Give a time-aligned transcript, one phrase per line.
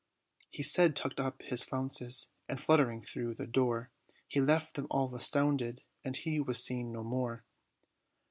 [0.49, 3.91] He said, tucked up his flounces, and, fluttering through the door,
[4.27, 7.43] He left them all astounded, and he was seen no more.